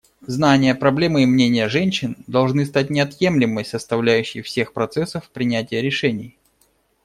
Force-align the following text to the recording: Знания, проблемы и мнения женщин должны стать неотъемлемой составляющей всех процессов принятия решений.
Знания, 0.25 0.73
проблемы 0.73 1.21
и 1.21 1.25
мнения 1.27 1.69
женщин 1.69 2.17
должны 2.25 2.65
стать 2.65 2.89
неотъемлемой 2.89 3.63
составляющей 3.63 4.41
всех 4.41 4.73
процессов 4.73 5.29
принятия 5.29 5.79
решений. 5.79 6.39